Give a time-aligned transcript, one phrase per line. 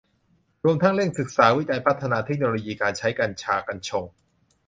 [0.63, 4.03] รวมทั้งเร่งศึกษาวิจัยพัฒนาเทคโนโลยีการใช้ กัญชา กัญชง